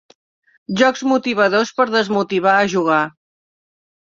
Jocs 0.79 1.03
motivadors 1.11 1.73
per 1.81 1.87
desmotivar 1.97 2.55
a 2.63 2.65
jugar. 2.73 3.05